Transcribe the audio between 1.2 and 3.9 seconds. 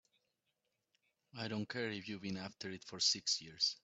I don't care if you've been after it for six years!